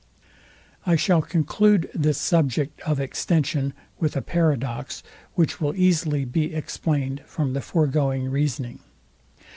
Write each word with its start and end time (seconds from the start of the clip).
I 0.83 0.95
shall 0.95 1.21
conclude 1.21 1.87
this 1.93 2.17
subject 2.17 2.81
of 2.81 2.99
extension 2.99 3.71
with 3.99 4.15
a 4.15 4.23
paradox, 4.23 5.03
which 5.35 5.61
will 5.61 5.75
easily 5.75 6.25
be 6.25 6.55
explained 6.55 7.21
from 7.27 7.53
the 7.53 7.61
foregoing 7.61 8.27
reasoning. 8.31 8.79